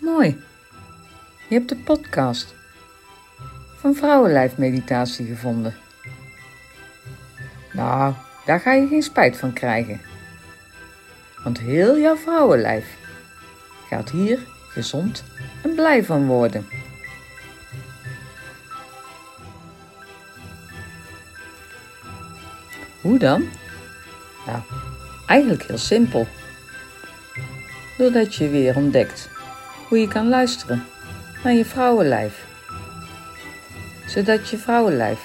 [0.00, 0.40] Mooi.
[1.48, 2.54] Je hebt de podcast
[3.76, 5.74] van Vrouwenlijfmeditatie gevonden.
[7.72, 10.00] Nou, daar ga je geen spijt van krijgen.
[11.44, 12.96] Want heel jouw vrouwenlijf
[13.88, 15.24] gaat hier gezond
[15.62, 16.66] en blij van worden.
[23.00, 23.48] Hoe dan?
[24.46, 24.62] Nou,
[25.26, 26.26] eigenlijk heel simpel.
[27.98, 29.28] Doordat je weer ontdekt
[29.90, 30.84] hoe je kan luisteren
[31.44, 32.46] naar je vrouwenlijf.
[34.06, 35.20] Zodat je vrouwenlijf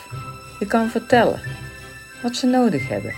[0.59, 1.39] je kan vertellen
[2.21, 3.13] wat ze nodig hebben.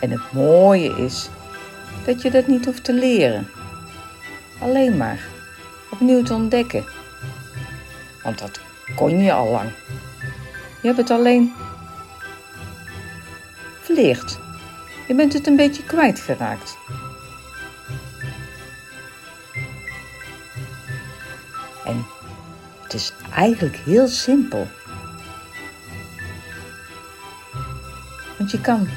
[0.00, 1.28] En het mooie is
[2.04, 3.48] dat je dat niet hoeft te leren.
[4.60, 5.18] Alleen maar
[5.90, 6.84] opnieuw te ontdekken.
[8.22, 8.60] Want dat
[8.94, 9.70] kon je al lang.
[10.80, 11.52] Je hebt het alleen
[13.80, 14.38] verleerd.
[15.08, 16.76] Je bent het een beetje kwijtgeraakt.
[21.84, 22.06] En
[22.82, 24.66] het is eigenlijk heel simpel.
[28.38, 28.88] Want je kan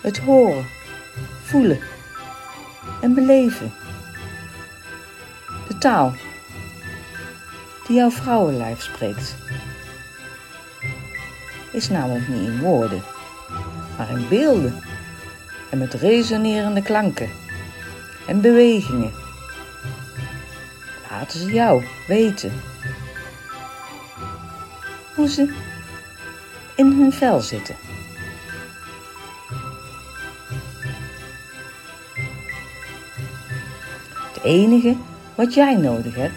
[0.00, 0.66] het horen,
[1.42, 1.80] voelen
[3.00, 3.72] en beleven.
[5.68, 6.14] De taal
[7.86, 9.34] die jouw vrouwenlijf spreekt
[11.72, 13.02] is namelijk niet in woorden,
[13.96, 14.82] maar in beelden
[15.70, 17.30] en met resonerende klanken
[18.26, 19.12] en bewegingen.
[21.10, 22.52] Laten ze jou weten
[25.14, 25.54] hoe ze
[26.76, 27.76] in hun vel zitten.
[34.14, 34.96] Het enige
[35.34, 36.34] wat jij nodig hebt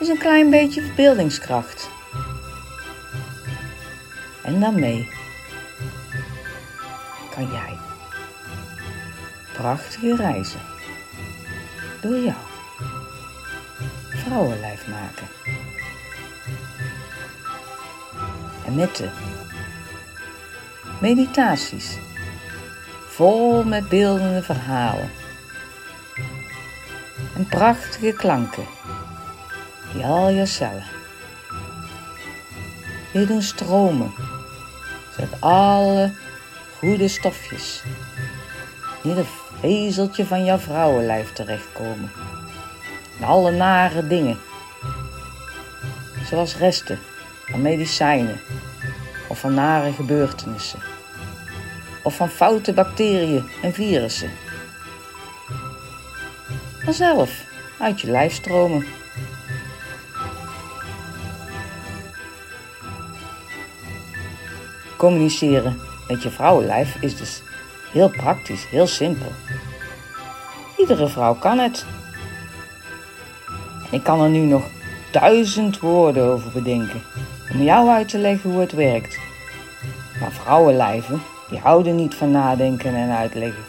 [0.00, 1.90] is een klein beetje verbeeldingskracht.
[4.42, 5.10] En daarmee
[7.30, 7.78] kan jij
[9.52, 10.60] prachtige reizen
[12.00, 12.36] door jou
[14.28, 15.26] vrouwenlijf maken.
[18.66, 19.08] En met de
[21.00, 21.98] meditaties.
[23.06, 25.10] Vol met beeldende verhalen.
[27.36, 28.64] En prachtige klanken.
[29.92, 30.86] Die al je cellen.
[33.12, 34.12] Weer doen stromen,
[35.16, 36.12] zodat alle
[36.78, 37.82] goede stofjes
[39.02, 39.26] in ieder
[39.60, 42.10] vezeltje van jouw vrouwenlijf terechtkomen.
[43.20, 44.38] Alle nare dingen,
[46.24, 46.98] zoals resten
[47.46, 48.40] van medicijnen
[49.28, 50.80] of van nare gebeurtenissen
[52.02, 54.30] of van foute bacteriën en virussen.
[56.84, 57.44] Vanzelf
[57.78, 58.86] uit je lijf stromen.
[64.96, 67.42] Communiceren met je vrouwenlijf is dus
[67.92, 69.32] heel praktisch, heel simpel.
[70.76, 71.86] Iedere vrouw kan het.
[73.90, 74.62] Ik kan er nu nog
[75.10, 77.02] duizend woorden over bedenken
[77.52, 79.18] om jou uit te leggen hoe het werkt.
[80.20, 83.64] Maar vrouwenlijven, die houden niet van nadenken en uitleggen,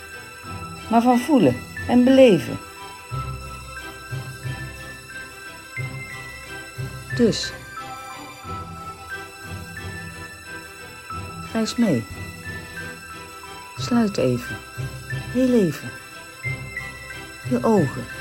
[0.89, 1.55] maar van voelen
[1.87, 2.57] en beleven.
[7.15, 7.53] Dus,
[11.53, 12.05] reis mee.
[13.77, 14.55] Sluit even,
[15.31, 15.89] heel even,
[17.49, 18.18] je ogen.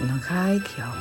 [0.00, 0.94] En dan ga ik jou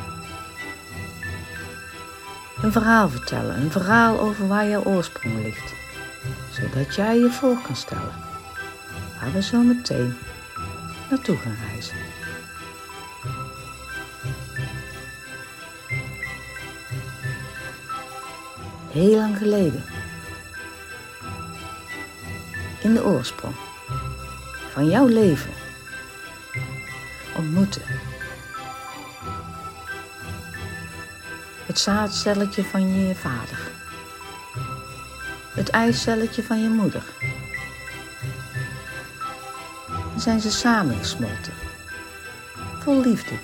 [2.62, 5.74] een verhaal vertellen, een verhaal over waar jouw oorsprong ligt,
[6.52, 8.14] zodat jij je voor kan stellen
[9.20, 10.18] waar we zo meteen
[11.10, 11.96] naartoe gaan reizen.
[18.92, 19.84] Heel lang geleden,
[22.82, 23.56] in de oorsprong
[24.72, 25.52] van jouw leven,
[27.36, 27.82] ontmoeten
[31.78, 33.72] het zaadcelletje van je vader,
[35.54, 37.04] het eicelletje van je moeder.
[40.16, 41.54] Zijn ze samengesmolten,
[42.80, 43.36] vol liefde,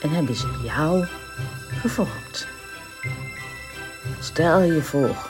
[0.00, 1.06] en hebben ze jou
[1.80, 2.46] gevormd.
[4.20, 5.28] Stel je voor,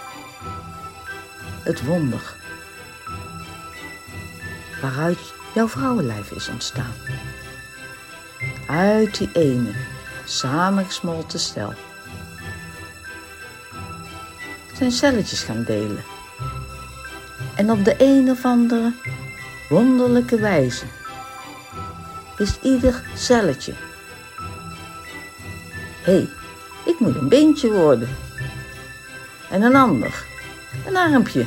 [1.63, 2.35] het wonder
[4.81, 6.95] waaruit jouw vrouwenlijf is ontstaan.
[8.67, 9.73] Uit die ene
[10.25, 11.75] samengesmolten cel
[14.83, 16.05] zijn celletjes gaan delen.
[17.55, 18.93] En op de een of andere
[19.69, 20.85] wonderlijke wijze
[22.39, 23.73] is ieder celletje.
[26.03, 26.29] Hé, hey,
[26.85, 28.09] ik moet een beentje worden.
[29.51, 30.25] En een ander,
[30.87, 31.47] een armpje.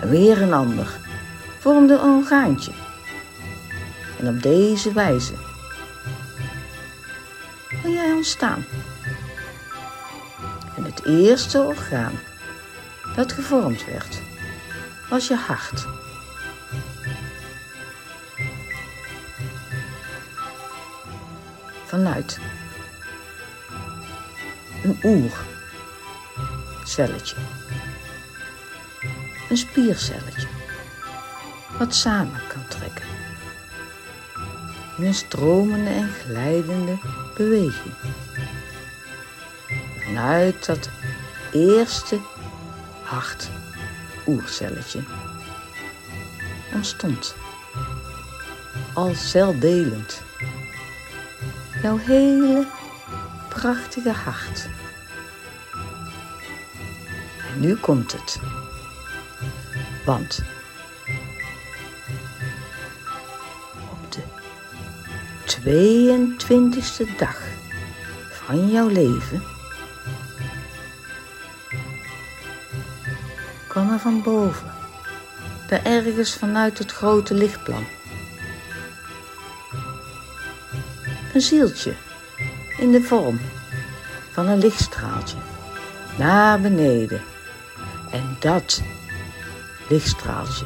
[0.00, 0.98] En weer een ander,
[1.58, 2.72] vormde een orgaantje.
[4.18, 5.34] En op deze wijze
[8.20, 8.64] ontstaan.
[10.76, 12.12] En het eerste orgaan
[13.16, 14.20] dat gevormd werd,
[15.08, 15.86] was je hart.
[21.86, 22.38] Vanuit
[24.84, 24.98] een
[26.82, 27.36] oercelletje,
[29.48, 30.48] een spiercelletje,
[31.78, 33.09] wat samen kan trekken
[35.00, 36.98] in een stromende en glijdende
[37.36, 37.94] beweging.
[40.04, 40.88] Vanuit dat
[41.52, 42.18] eerste
[43.02, 43.50] hart
[44.26, 45.02] oercelletje
[46.74, 47.34] ontstond,
[48.94, 50.22] al celdelend,
[51.82, 52.66] jouw hele
[53.48, 54.68] prachtige hart.
[57.54, 58.40] En nu komt het,
[60.04, 60.42] want
[65.64, 67.42] 22e dag
[68.30, 69.42] van jouw leven
[73.68, 74.72] kwam er van boven,
[75.68, 77.84] daar ergens vanuit het grote lichtplan.
[81.34, 81.94] Een zieltje
[82.78, 83.40] in de vorm
[84.32, 85.36] van een lichtstraaltje
[86.18, 87.22] naar beneden.
[88.10, 88.82] En dat
[89.88, 90.64] lichtstraaltje,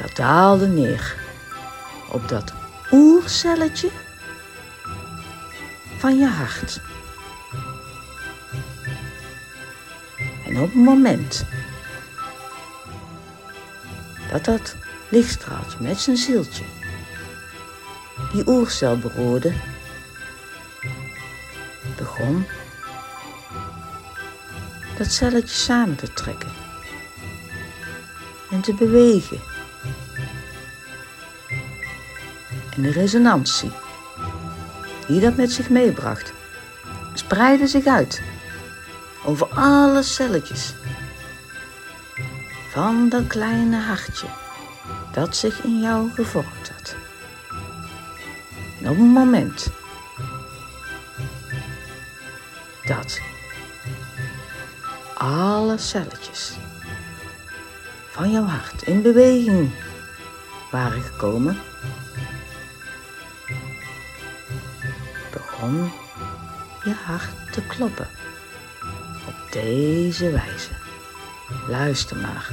[0.00, 1.21] dat daalde neer
[2.12, 2.52] op dat
[2.90, 3.90] oercelletje
[5.98, 6.80] van je hart.
[10.46, 11.44] En op het moment
[14.30, 14.76] dat dat
[15.08, 16.64] lichtstraaltje met zijn zieltje
[18.32, 19.52] die oercel beroerde,
[21.96, 22.46] begon
[24.98, 26.52] dat celletje samen te trekken
[28.50, 29.51] en te bewegen.
[32.76, 33.70] En de resonantie.
[35.06, 36.32] Die dat met zich meebracht,
[37.14, 38.22] spreidde zich uit.
[39.24, 40.74] Over alle celletjes.
[42.70, 44.26] Van dat kleine hartje
[45.12, 46.96] dat zich in jou gevormd had.
[48.80, 49.70] En op het moment
[52.84, 53.20] dat
[55.14, 56.56] alle celletjes
[58.10, 59.70] van jouw hart in beweging
[60.70, 61.58] waren gekomen,
[65.62, 65.90] begon
[66.84, 68.08] je hart te kloppen.
[69.28, 70.70] Op deze wijze.
[71.68, 72.48] Luister maar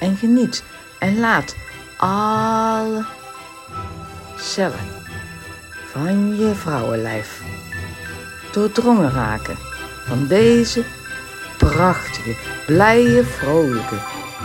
[0.00, 0.64] en geniet
[0.98, 1.54] en laat
[1.96, 3.04] alle
[4.36, 4.86] cellen
[5.86, 7.42] van je vrouwenlijf
[8.52, 9.56] doordrongen raken
[10.06, 10.84] van deze
[11.56, 12.36] prachtige,
[12.66, 13.96] blije, vrolijke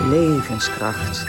[0.09, 1.25] levenskracht.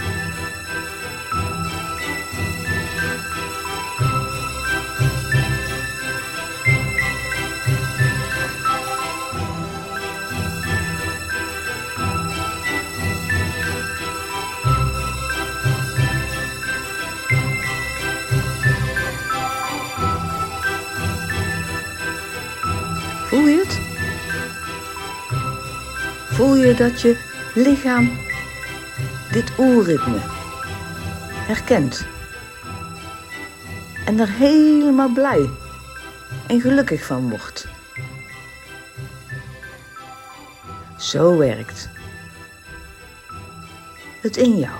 [23.34, 23.80] Voel je het?
[26.36, 27.18] Voel je dat je
[27.54, 28.18] lichaam
[29.32, 30.18] dit oerritme
[31.46, 32.06] herkent
[34.06, 35.50] en er helemaal blij
[36.46, 37.66] en gelukkig van wordt?
[40.98, 41.88] Zo werkt
[44.20, 44.78] het in jou,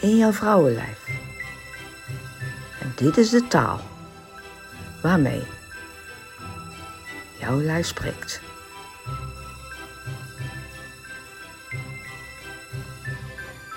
[0.00, 1.08] in jouw vrouwenlijf.
[2.80, 3.80] En dit is de taal
[5.02, 5.56] waarmee
[7.56, 8.40] lijf spreekt.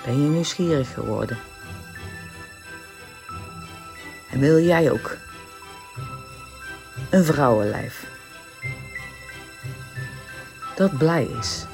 [0.04, 1.38] Ben je nieuwsgierig geworden?
[4.30, 5.16] En wil jij ook
[7.10, 8.06] een vrouwenlijf
[10.74, 11.64] dat blij is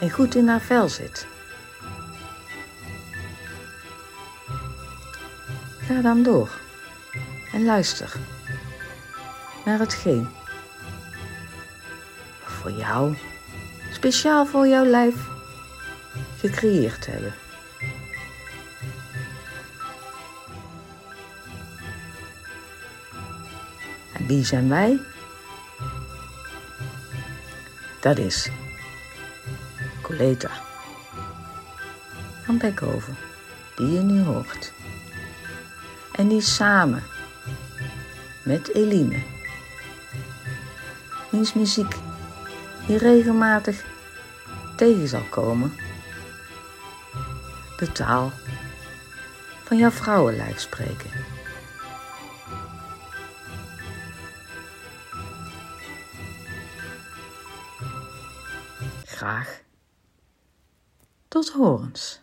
[0.00, 1.26] en goed in haar vel zit?
[5.80, 6.50] Ga dan door
[7.52, 8.12] en luister
[9.64, 10.28] naar hetgeen
[12.62, 13.16] voor jou,
[13.92, 15.14] speciaal voor jouw lijf,
[16.38, 17.34] gecreëerd hebben.
[24.12, 25.00] En wie zijn wij?
[28.00, 28.50] Dat is
[30.02, 30.50] Coleta
[32.44, 33.16] van Beckhoven,
[33.76, 34.72] die je nu hoort.
[36.12, 37.02] En die samen
[38.42, 39.22] met Eline,
[41.30, 41.94] wiens muziek
[42.86, 43.84] je regelmatig
[44.76, 45.72] tegen zal komen,
[47.76, 48.32] de taal
[49.64, 51.10] van jouw vrouwenlijf spreken.
[59.04, 59.60] Graag
[61.28, 62.21] tot horens.